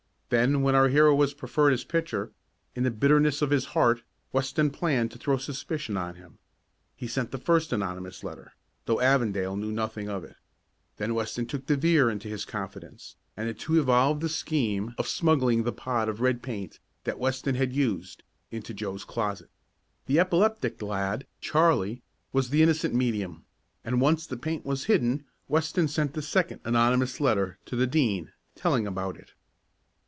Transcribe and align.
Then, 0.31 0.61
when 0.61 0.75
our 0.75 0.87
hero 0.87 1.13
was 1.13 1.33
preferred 1.33 1.73
as 1.73 1.83
pitcher, 1.83 2.31
in 2.73 2.83
the 2.83 2.89
bitterness 2.89 3.41
of 3.41 3.49
his 3.49 3.65
heart, 3.75 4.01
Weston 4.31 4.69
planned 4.69 5.11
to 5.11 5.17
throw 5.17 5.35
suspicion 5.35 5.97
on 5.97 6.15
him. 6.15 6.37
He 6.95 7.05
sent 7.05 7.31
the 7.31 7.37
first 7.37 7.73
anonymous 7.73 8.23
letter, 8.23 8.53
though 8.85 9.01
Avondale 9.01 9.57
knew 9.57 9.73
nothing 9.73 10.07
of 10.07 10.23
it. 10.23 10.37
Then 10.95 11.13
Weston 11.15 11.47
took 11.47 11.65
De 11.65 11.75
Vere 11.75 12.09
into 12.09 12.29
his 12.29 12.45
confidence 12.45 13.17
and 13.35 13.49
the 13.49 13.53
two 13.53 13.77
evolved 13.77 14.21
the 14.21 14.29
scheme 14.29 14.95
of 14.97 15.05
smuggling 15.05 15.63
the 15.63 15.73
pot 15.73 16.07
of 16.07 16.21
red 16.21 16.41
paint, 16.41 16.79
that 17.03 17.19
Weston 17.19 17.55
had 17.55 17.73
used, 17.73 18.23
into 18.51 18.73
Joe's 18.73 19.03
closet. 19.03 19.49
The 20.05 20.17
epileptic 20.17 20.81
lad, 20.81 21.27
Charlie, 21.41 22.03
was 22.31 22.51
the 22.51 22.63
innocent 22.63 22.95
medium, 22.95 23.43
and 23.83 23.99
once 23.99 24.25
the 24.25 24.37
paint 24.37 24.65
was 24.65 24.85
hidden 24.85 25.25
Weston 25.49 25.89
sent 25.89 26.13
the 26.13 26.21
second 26.21 26.61
anonymous 26.63 27.19
letter 27.19 27.57
to 27.65 27.75
the 27.75 27.85
Dean, 27.85 28.31
telling 28.55 28.87
about 28.87 29.17
it. 29.17 29.33